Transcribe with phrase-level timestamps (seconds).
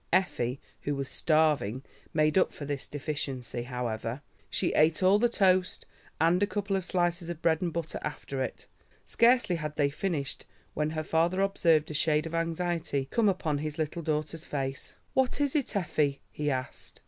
[0.11, 5.85] Effie, who was starving, made up for this deficiency, however; she ate all the toast
[6.19, 8.65] and a couple of slices of bread and butter after it.
[9.05, 13.77] Scarcely had they finished, when her father observed a shade of anxiety come upon his
[13.77, 14.95] little daughter's face.
[15.13, 16.99] "What is it, Effie?" he asked.